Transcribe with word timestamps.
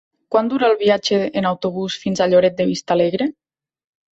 Quant 0.35 0.47
dura 0.53 0.69
el 0.71 0.77
viatge 0.79 1.19
en 1.41 1.47
autobús 1.49 1.99
fins 2.07 2.25
a 2.25 2.29
Lloret 2.33 2.59
de 2.63 2.69
Vistalegre? 2.71 3.29